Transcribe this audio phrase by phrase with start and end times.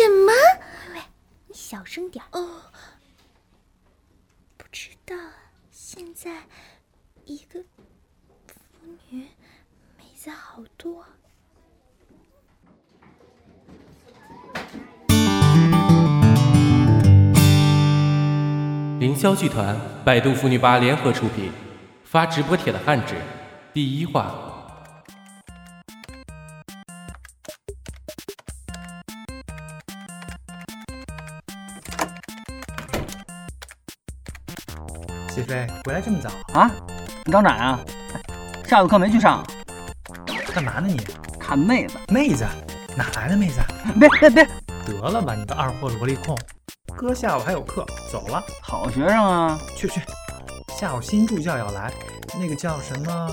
[0.00, 0.32] 什么？
[0.94, 1.00] 喂喂，
[1.48, 2.62] 你小声点哦。
[4.56, 5.14] 不知道，
[5.70, 6.30] 现在
[7.26, 7.62] 一个
[8.40, 9.28] 腐女
[9.98, 11.04] 妹子好多。
[19.00, 21.52] 凌霄剧团、百度腐女吧联合出品，
[22.04, 23.16] 发直播帖的汉纸，
[23.74, 24.49] 第一话。
[35.30, 36.68] 谢飞，回来这么早啊？
[37.24, 37.78] 你张展啊？
[38.66, 39.46] 下午课没去上？
[40.52, 41.00] 干嘛呢你？
[41.38, 41.96] 看妹子。
[42.08, 42.44] 妹子？
[42.96, 43.60] 哪来的妹子？
[43.98, 44.44] 别别别！
[44.84, 46.36] 得了吧，你个二货萝莉控！
[46.96, 48.42] 哥下午还有课，走了。
[48.60, 50.00] 好学生啊，去去。
[50.76, 51.92] 下午新助教要来，
[52.36, 53.28] 那个叫什么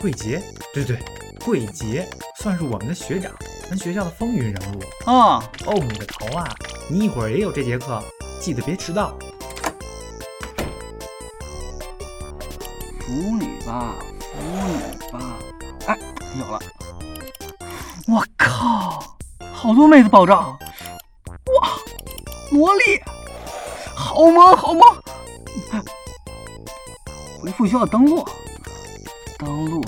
[0.00, 0.42] 桂杰？
[0.74, 0.98] 对对，
[1.44, 2.08] 桂杰
[2.40, 3.30] 算是我们的学长，
[3.70, 4.82] 咱学校的风云人物。
[5.06, 6.48] 哦哦，你个头啊！
[6.90, 8.02] 你一会儿也有这节课，
[8.40, 9.16] 记得别迟到。
[13.04, 15.36] 腐女吧，腐女吧。
[15.86, 15.98] 哎，
[16.38, 16.58] 有了！
[18.06, 19.16] 我靠，
[19.52, 20.56] 好多妹子爆照！
[21.60, 21.68] 哇，
[22.52, 22.80] 萝莉，
[23.94, 24.82] 好萌好萌！
[27.40, 28.24] 回复需要登录，
[29.36, 29.82] 登录，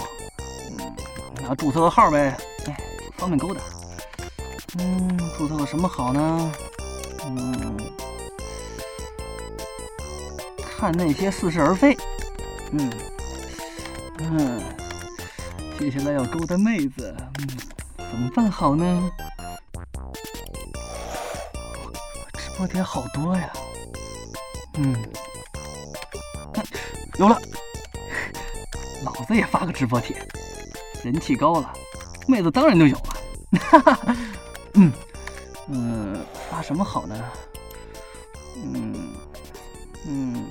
[0.78, 0.96] 嗯，
[1.40, 2.76] 拿注册个号呗，哎，
[3.16, 3.60] 方便勾搭。
[4.78, 6.52] 嗯，注册个什么好呢？
[7.24, 7.76] 嗯，
[10.58, 11.96] 看那些似是而非。
[12.77, 12.91] 嗯
[14.19, 14.61] 嗯，
[15.78, 17.47] 接下来要勾搭妹子，嗯，
[18.11, 19.11] 怎么办好呢？
[22.36, 23.52] 直播帖好多呀，
[24.78, 24.97] 嗯，
[27.17, 27.41] 有了，
[29.05, 30.17] 老子也发个直播帖，
[31.05, 31.72] 人气高了，
[32.27, 33.61] 妹子当然就有了。
[33.61, 34.17] 哈 哈，
[34.75, 34.92] 嗯
[35.69, 37.24] 嗯，发什么好呢？
[38.57, 39.14] 嗯
[40.07, 40.45] 嗯。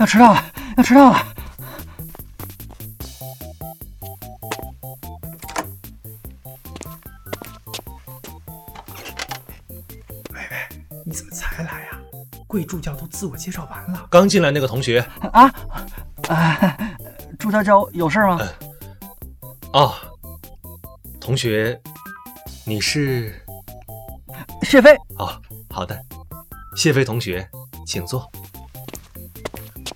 [0.00, 0.42] 要迟到了，
[0.78, 1.26] 要迟到了！
[10.30, 10.68] 喂喂，
[11.04, 12.00] 你怎么才来呀？
[12.46, 14.06] 贵助教都自我介绍完了。
[14.10, 15.00] 刚进来那个同学
[15.32, 15.52] 啊
[16.30, 16.78] 啊！
[17.38, 18.40] 助教教有事吗？
[19.74, 19.94] 哦，
[21.20, 21.78] 同学，
[22.64, 23.38] 你是
[24.62, 24.96] 谢飞。
[25.18, 26.02] 哦，好的，
[26.74, 27.46] 谢飞同学，
[27.86, 28.26] 请坐。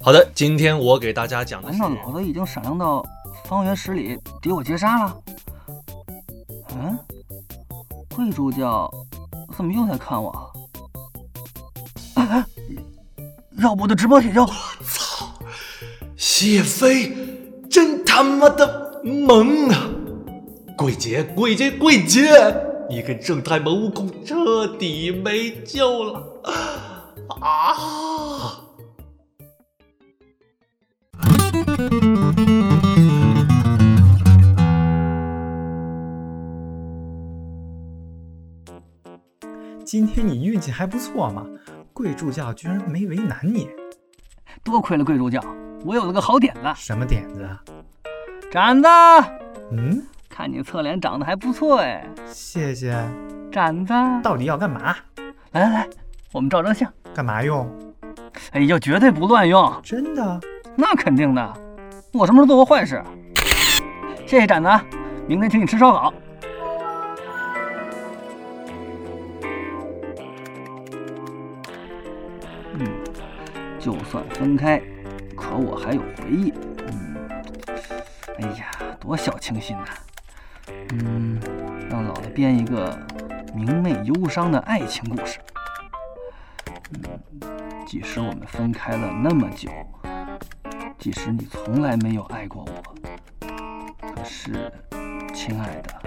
[0.04, 1.78] 好的，今天我给大家讲的是。
[1.78, 3.02] 难道老子已经闪亮到
[3.46, 5.16] 方圆十里敌我皆杀了？
[6.76, 6.98] 嗯，
[8.14, 8.92] 贵助教
[9.56, 10.30] 怎么又在看我？
[12.16, 12.46] 啊！
[13.56, 14.42] 要不我的直播帖就……
[14.42, 14.46] 我
[14.84, 15.26] 操！
[16.18, 17.10] 谢飞
[17.70, 19.88] 真他妈的萌啊！
[20.76, 22.28] 鬼杰，鬼杰，鬼杰，
[22.90, 26.22] 你跟正太萌悟空彻底没救了
[27.40, 28.60] 啊！
[39.84, 41.46] 今天你运气还不错嘛，
[41.92, 43.68] 贵助教居然没为难你。
[44.62, 45.40] 多亏了贵助教，
[45.84, 46.60] 我有了个好点子。
[46.74, 47.48] 什么点子？
[48.50, 48.88] 展子，
[49.70, 52.04] 嗯，看你侧脸长得还不错哎。
[52.26, 52.96] 谢谢。
[53.52, 53.92] 展子，
[54.22, 54.96] 到底要干嘛？
[55.52, 55.88] 来来来，
[56.32, 56.92] 我们照张相。
[57.14, 57.68] 干嘛用？
[58.52, 59.72] 哎呀，绝对不乱用。
[59.82, 60.40] 真的？
[60.76, 61.63] 那肯定的。
[62.16, 63.02] 我什么时候做过坏事？
[64.24, 64.70] 谢谢展子，
[65.26, 66.14] 明天请你吃烧烤。
[72.74, 72.86] 嗯，
[73.80, 74.80] 就算分开，
[75.36, 76.52] 可我还有回忆。
[76.86, 77.16] 嗯，
[78.38, 78.70] 哎呀，
[79.00, 79.84] 多小清新呐！
[80.92, 81.40] 嗯，
[81.90, 82.96] 让老子编一个
[83.52, 85.40] 明媚忧伤的爱情故事。
[86.92, 87.02] 嗯，
[87.84, 89.68] 即使我们分开了那么久，
[91.04, 93.46] 即使你从来没有爱过我，
[94.00, 94.72] 可是，
[95.34, 96.00] 亲爱的，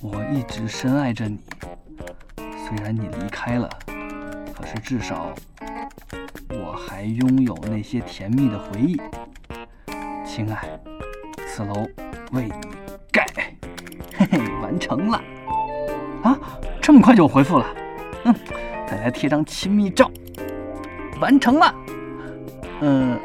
[0.00, 1.38] 我一直深爱着你。
[2.38, 3.68] 虽然你离开了，
[4.56, 5.34] 可是至少
[6.48, 8.98] 我还拥有那些甜蜜的回忆。
[10.24, 10.66] 亲爱，
[11.46, 11.86] 此楼
[12.32, 12.52] 为你
[13.12, 13.26] 盖。
[14.16, 15.22] 嘿嘿，完成了。
[16.22, 16.38] 啊，
[16.80, 17.66] 这么快就回复了？
[18.24, 18.34] 嗯，
[18.88, 20.10] 再来贴张亲密照。
[21.20, 21.74] 完成了。
[22.80, 23.20] 嗯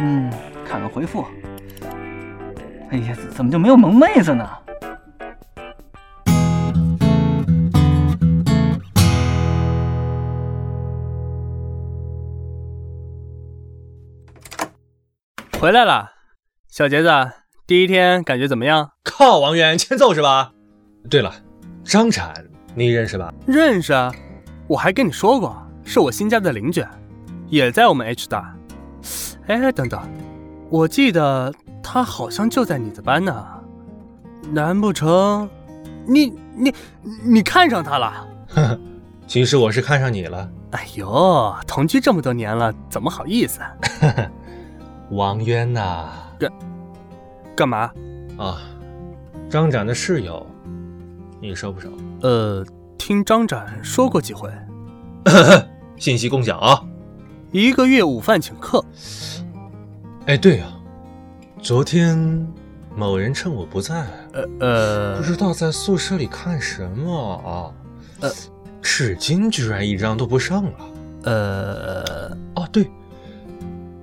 [0.00, 0.30] 嗯，
[0.66, 1.24] 看看回复。
[2.90, 4.48] 哎呀，怎么就没有萌妹子呢？
[15.58, 16.12] 回来了，
[16.68, 17.08] 小杰子，
[17.66, 18.90] 第一天感觉怎么样？
[19.02, 20.52] 靠，王源欠揍是吧？
[21.08, 21.32] 对了，
[21.82, 22.34] 张展
[22.74, 23.32] 你认识吧？
[23.46, 24.12] 认识啊，
[24.66, 26.84] 我还跟你说过，是我新家的邻居，
[27.48, 28.54] 也在我们 H 大。
[29.46, 30.00] 哎，等等，
[30.70, 31.52] 我记得
[31.82, 33.46] 他好像就在你的班呢，
[34.50, 35.48] 难不成
[36.06, 36.74] 你你
[37.22, 38.26] 你看上他了？
[38.48, 38.80] 呵呵，
[39.26, 40.48] 其实我是看上你了。
[40.70, 43.60] 哎呦，同居这么多年了，怎么好意思？
[45.10, 46.08] 王渊呐，
[46.38, 46.52] 干
[47.54, 47.90] 干嘛？
[48.38, 48.58] 啊，
[49.50, 50.44] 张展的室友，
[51.40, 51.90] 你熟不熟？
[52.22, 52.64] 呃，
[52.96, 54.50] 听张展说过几回。
[55.96, 56.82] 信息共享啊！
[57.54, 58.84] 一个月午饭请客。
[60.26, 60.76] 哎，对啊，
[61.62, 62.18] 昨天
[62.96, 67.70] 某人趁我不在，呃呃，不知道在宿舍里看什么啊，
[68.22, 68.30] 呃，
[68.82, 70.72] 纸巾居然一张都不剩了。
[71.22, 72.90] 呃，哦对，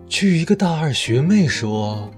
[0.07, 2.09] 据一个大二学妹说，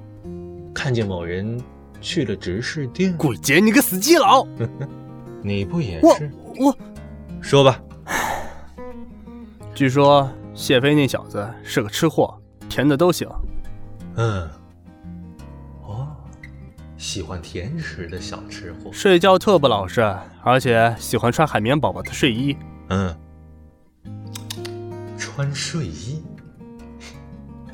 [0.72, 1.60] 看见某人
[2.00, 3.18] 去了执事店。
[3.18, 4.46] 鬼杰，你个死基佬！
[5.42, 6.32] 你不也我是？
[6.60, 6.78] 我，
[7.42, 7.82] 说吧。
[9.74, 12.40] 据说谢飞那小子是个吃货，
[12.70, 13.28] 甜的都行。
[14.16, 14.48] 嗯，
[15.82, 16.08] 哦，
[16.98, 18.92] 喜欢甜食的小吃货。
[18.94, 20.02] 睡觉特不老实，
[20.44, 22.56] 而且喜欢穿海绵宝宝的睡衣。
[22.90, 23.16] 嗯，
[25.18, 26.24] 穿睡衣，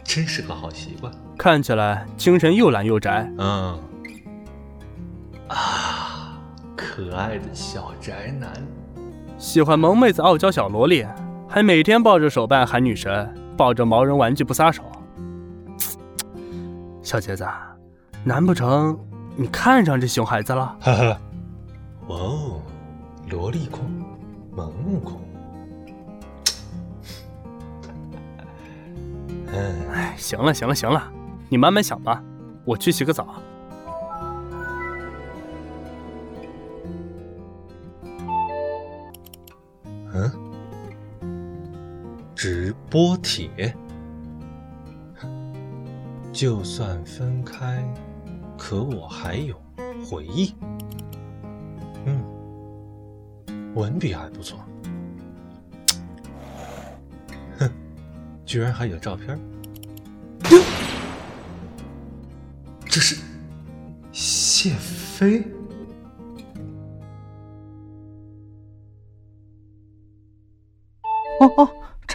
[0.03, 1.13] 真是个好习惯。
[1.37, 3.29] 看起来精神又懒又宅。
[3.37, 3.79] 嗯，
[5.49, 6.39] 啊，
[6.75, 8.51] 可爱的小宅男。
[9.37, 11.05] 喜欢萌妹子、傲娇小萝莉，
[11.51, 14.83] 还每天抱着手办喊女神，抱着毛绒玩具不撒手。
[17.01, 17.43] 小杰子，
[18.23, 18.95] 难不成
[19.35, 20.77] 你看上这熊孩子了？
[20.79, 21.17] 呵呵，
[22.07, 22.61] 哇哦，
[23.31, 23.81] 萝莉控，
[24.51, 25.19] 萌物控。
[29.47, 31.11] 嗯， 哎，行了行了行了，
[31.49, 32.23] 你慢慢想吧，
[32.63, 33.27] 我去洗个澡。
[42.41, 43.75] 直播帖，
[46.31, 47.83] 就算分开，
[48.57, 49.61] 可我还有
[50.05, 50.55] 回忆。
[52.05, 52.23] 嗯，
[53.75, 54.57] 文笔还不错。
[57.57, 57.69] 哼，
[58.45, 59.37] 居然还有照片。
[62.85, 63.17] 这是
[64.13, 65.45] 谢飞。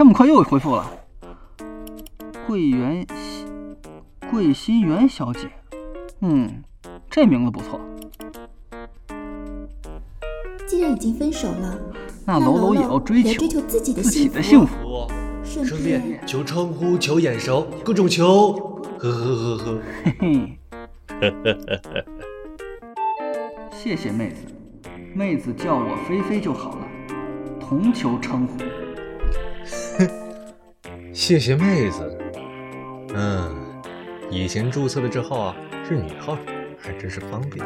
[0.04, 0.86] 这么快又回复了。
[2.46, 3.06] 桂圆，
[4.30, 5.48] 桂心媛小姐，
[6.20, 6.62] 嗯，
[7.08, 7.80] 这名字不错。
[10.66, 11.80] 既然已经分手了，
[12.26, 15.08] 那楼楼也要追求追求自己的自己幸福，的幸福。
[15.42, 18.52] 顺顺便便求称呼、求眼熟，各种求，
[18.98, 19.78] 呵呵呵呵。
[21.18, 22.04] 嘿嘿，
[23.72, 24.44] 谢谢妹子，
[25.14, 26.86] 妹子叫我菲菲就好了，
[27.58, 28.58] 同求称呼。
[31.14, 32.18] 谢谢妹子。
[33.14, 33.54] 嗯，
[34.32, 36.36] 以前注册的这号啊是女号，
[36.76, 37.64] 还真是方便。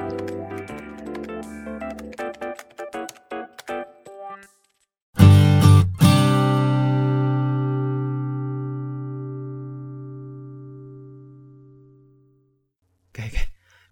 [13.10, 13.38] 给给，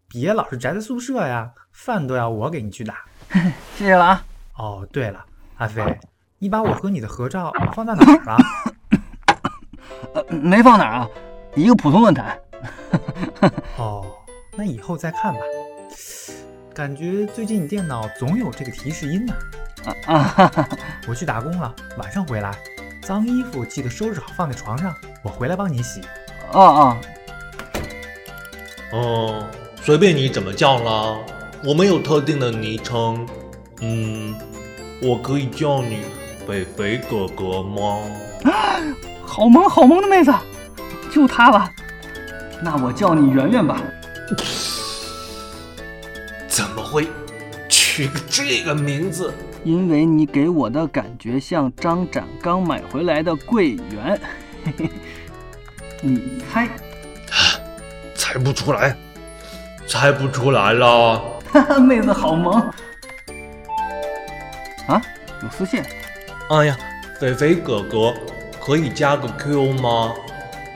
[0.06, 3.06] 别老是宅在宿舍呀，饭都要我给你去打。
[3.74, 4.24] 谢谢了啊。
[4.58, 5.24] 哦，对了，
[5.56, 5.98] 阿飞，
[6.38, 8.36] 你把我和你的合照放在哪儿了？
[10.28, 11.08] 呃，没放哪儿啊，
[11.54, 12.38] 一个普通论坛。
[13.78, 14.04] 哦，
[14.56, 15.40] 那以后再看吧。
[16.74, 19.34] 感觉最近你电脑总有这个提示音呢。
[19.84, 20.68] 啊啊哈哈，
[21.06, 22.52] 我去打工了，晚上回来，
[23.02, 24.92] 脏衣服记得收拾好放在床上，
[25.22, 26.00] 我回来帮你洗。
[26.52, 26.96] 哦哦，
[28.92, 29.46] 哦，
[29.80, 31.16] 随便你怎么叫啦，
[31.64, 33.26] 我没有特定的昵称。
[33.80, 34.34] 嗯，
[35.02, 36.02] 我可以叫你
[36.46, 38.00] 肥肥哥哥吗？
[39.36, 40.32] 好萌好萌的妹子，
[41.12, 41.70] 就她了。
[42.62, 43.78] 那我叫你圆圆吧。
[46.48, 47.06] 怎么会
[47.68, 49.30] 取个这个名字？
[49.62, 54.18] 因为你给我的感觉像张展刚买回来的桂圆，
[54.64, 54.90] 嘿嘿，
[56.00, 56.66] 你猜？
[58.14, 58.96] 猜不出来，
[59.86, 61.18] 猜不出来了。
[61.52, 62.58] 哈哈，妹子好萌。
[64.88, 65.02] 啊，
[65.42, 65.82] 有私信。
[66.48, 66.76] 哎呀，
[67.20, 68.14] 肥肥哥哥，
[68.66, 70.12] 可以加个 Q 吗？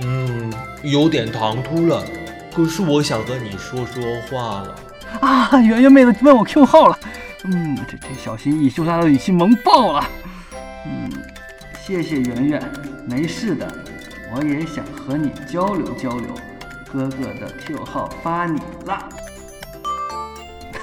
[0.00, 0.52] 嗯，
[0.85, 2.04] 有点唐突了。
[2.54, 4.76] 可是我想和你说说话了。
[5.20, 6.97] 啊，圆圆妹子问我 Q 号了。
[7.42, 10.09] 嗯，这这小心翼翼羞答的语气萌爆了。
[10.87, 11.11] 嗯，
[11.85, 12.73] 谢谢圆圆，
[13.09, 13.66] 没事的。
[14.32, 16.28] 我也想和你交流交流。
[16.92, 19.09] 哥哥的 Q 号发你了。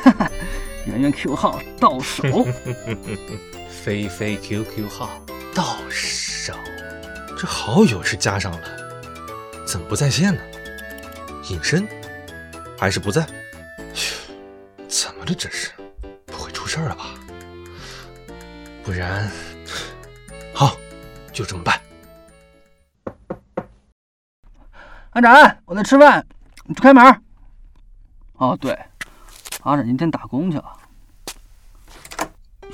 [0.03, 0.29] 哈哈，
[0.85, 2.45] 圆圆 Q 号到手。
[3.69, 5.09] 菲菲 QQ 号
[5.53, 6.53] 到手，
[7.39, 8.60] 这好友是加上了，
[9.65, 10.41] 怎么不在线呢？
[11.50, 11.88] 隐身
[12.79, 13.25] 还是不在？
[14.89, 15.72] 怎么了这是？
[16.25, 17.06] 不会出事了吧？
[18.84, 19.29] 不然，
[20.51, 20.75] 好，
[21.32, 21.79] 就这么办。
[25.12, 26.25] 阿展，我在吃饭，
[26.65, 27.22] 你去开门。
[28.34, 28.77] 哦，对，
[29.62, 30.74] 阿展今天打工去了。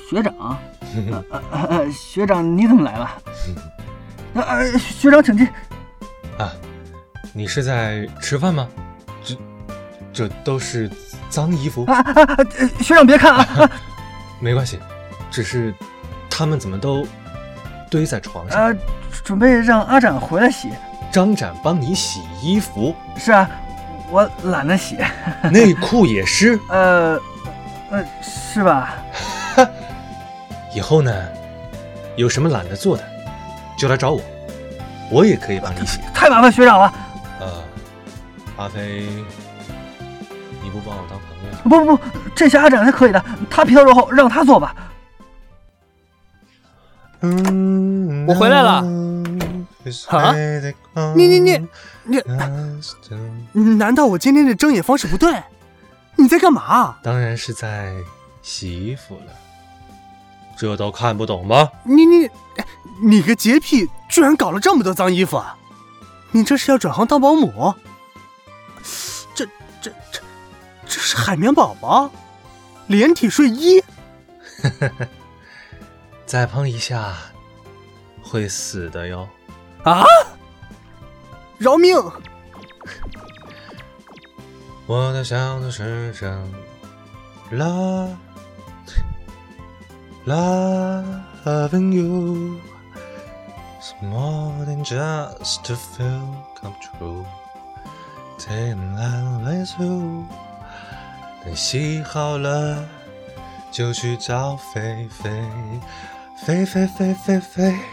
[0.08, 0.58] 学长，
[1.92, 3.22] 学长你怎么来了？
[4.34, 5.46] 呃，学长请进。
[6.38, 6.52] 啊，
[7.32, 8.68] 你是在吃饭吗？
[9.24, 9.36] 这
[10.12, 10.90] 这都是
[11.30, 11.84] 脏衣服。
[11.86, 12.36] 啊啊啊！
[12.80, 13.70] 学长别看啊。
[14.40, 14.78] 没关系，
[15.30, 15.72] 只是
[16.28, 17.06] 他们怎么都
[17.90, 18.72] 堆在床上？
[18.72, 18.76] 啊，
[19.24, 20.68] 准备让阿展回来洗。
[21.12, 22.94] 张展帮你洗衣服？
[23.16, 23.48] 是啊，
[24.10, 24.98] 我懒得洗。
[25.52, 26.58] 内裤也湿？
[26.68, 27.18] 呃
[27.90, 28.96] 呃，是吧？
[30.74, 31.12] 以后呢，
[32.16, 33.04] 有什么懒得做的，
[33.84, 34.22] 就来找我，
[35.10, 36.00] 我也可以帮你洗。
[36.14, 36.90] 太麻烦学长了。
[37.38, 37.62] 呃，
[38.56, 39.04] 阿飞，
[40.62, 41.54] 你不帮我当朋友？
[41.68, 42.02] 不不不，
[42.34, 44.74] 这下阿展是可以的，他皮糙肉厚，让他做吧。
[47.20, 48.82] 嗯，我回来了。
[50.08, 50.34] 啊！
[51.14, 51.68] 你你你
[52.04, 52.18] 你，
[53.76, 55.30] 难道我今天的睁眼方式不对？
[56.16, 56.96] 你在干嘛？
[57.02, 57.92] 当然是在
[58.40, 59.32] 洗衣服了。
[60.56, 61.68] 这都看不懂吗？
[61.82, 62.30] 你你
[63.00, 65.36] 你个洁癖，居然搞了这么多脏衣服！
[65.36, 65.56] 啊！
[66.30, 67.74] 你这是要转行当保姆？
[69.34, 69.44] 这
[69.80, 70.20] 这这
[70.86, 72.10] 这是海绵宝宝，
[72.86, 73.82] 连体睡衣。
[76.26, 77.14] 再碰一下
[78.22, 79.28] 会死的哟！
[79.84, 80.04] 啊！
[81.58, 81.96] 饶命！
[84.86, 86.52] 我的小的身上
[87.50, 88.08] 啦。
[90.26, 92.58] Loving you
[94.03, 96.27] more than just to feel
[96.59, 97.25] come true.
[98.37, 100.25] Take my way to，
[101.43, 102.85] 等洗好了
[103.71, 105.29] 就去找菲菲，
[106.45, 107.83] 菲菲菲菲菲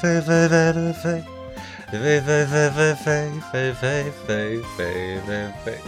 [0.00, 1.24] 菲菲菲菲菲
[1.90, 5.80] 菲菲菲菲菲菲菲菲菲菲。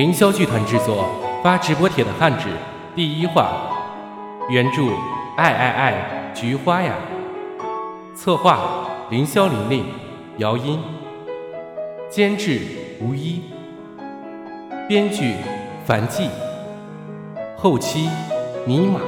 [0.00, 1.04] 凌霄剧团制作
[1.44, 2.46] 发直播帖的汉纸
[2.96, 3.50] 第一话，
[4.48, 4.80] 原著
[5.36, 6.94] 爱爱爱菊花呀，
[8.14, 9.84] 策划凌霄玲玲，
[10.38, 10.80] 姚音，
[12.08, 12.62] 监制
[12.98, 13.42] 吴一，
[14.88, 15.34] 编剧
[15.84, 16.30] 樊季，
[17.54, 18.08] 后期
[18.64, 19.00] 尼玛，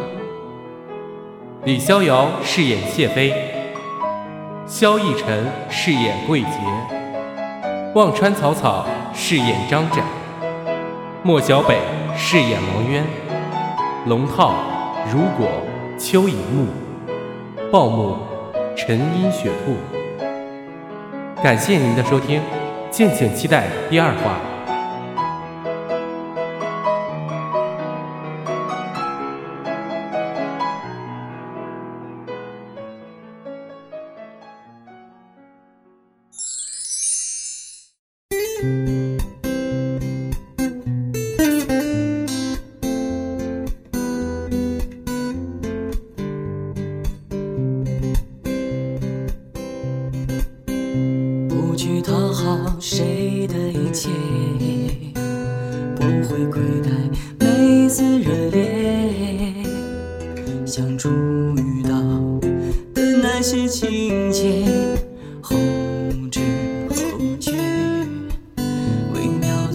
[1.64, 3.32] 李逍遥饰演谢飞，
[4.66, 6.58] 萧逸晨饰演桂杰，
[7.94, 8.84] 忘川草草
[9.14, 10.04] 饰演张展。
[11.24, 11.78] 莫小北
[12.16, 13.04] 饰演王渊，
[14.06, 14.56] 龙套
[15.08, 15.48] 如果
[15.96, 16.66] 秋以木，
[17.70, 18.16] 报幕
[18.76, 19.76] 陈音雪兔。
[21.40, 22.40] 感谢您的收听，
[22.90, 24.51] 敬请期待第二话。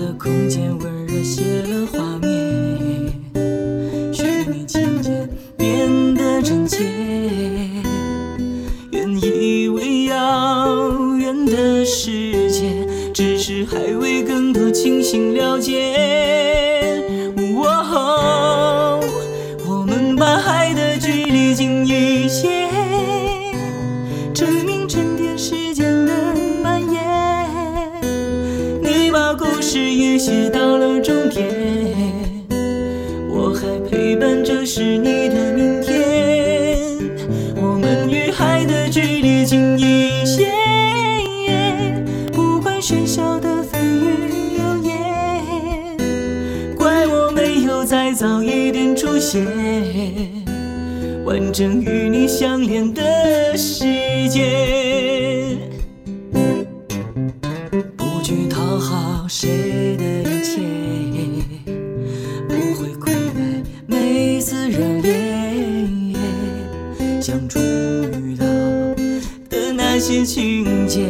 [0.07, 3.11] 的空间温热，写了画面，
[4.13, 6.85] 虚拟情节变得真切。
[8.89, 15.96] 原以为遥远的世界，只是还未更多清醒了解。
[34.69, 36.77] 是你的明天。
[37.55, 40.51] 我们与海的距离近一些，
[42.33, 45.95] 不管喧嚣的蜚语流言，
[46.75, 49.47] 怪我没有再早一点出现，
[51.23, 53.85] 完整与你相连的世
[54.27, 54.76] 界。
[69.97, 71.09] 那些情节，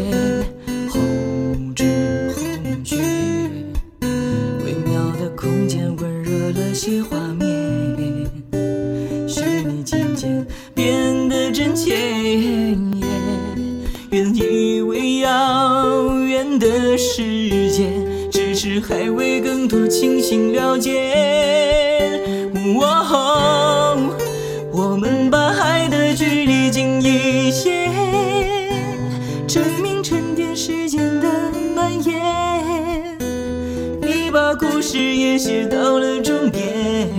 [34.37, 37.09] 把故事也写到了终点，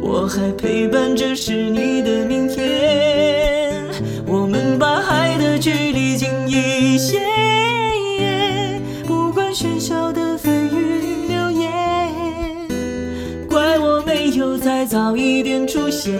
[0.00, 3.90] 我还陪伴着是你的明天。
[4.24, 7.18] 我们把爱的距离近一些，
[9.04, 11.68] 不管喧嚣的蜚语流言，
[13.48, 16.16] 怪我没有再早一点出现，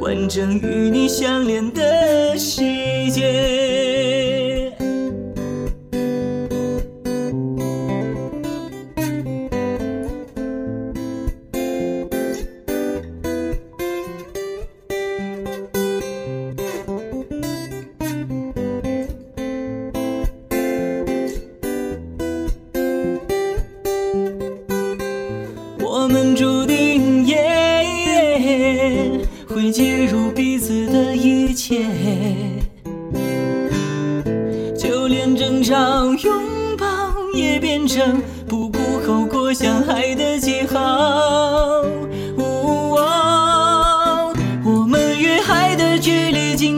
[0.00, 2.60] 完整与你相连的世
[3.10, 3.65] 界。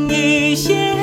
[0.09, 0.94] 一些，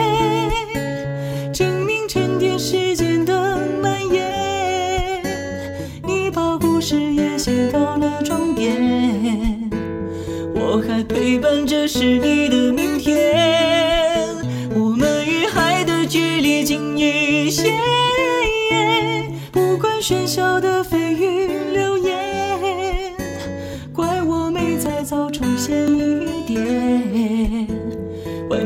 [1.53, 5.21] 证明沉淀时间的蔓延。
[6.03, 9.69] 你把故事也写到了终点，
[10.53, 14.35] 我还陪伴着是你的明天。
[14.73, 17.71] 我们与海的距离近一些，
[19.51, 21.04] 不管喧嚣的飞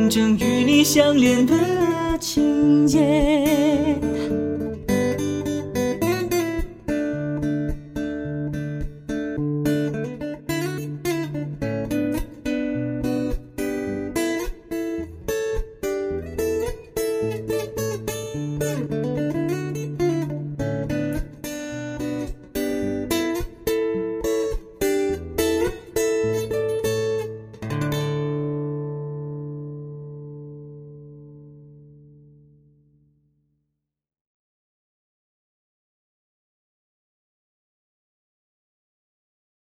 [0.10, 1.54] 正与你相连的
[2.20, 3.89] 情节。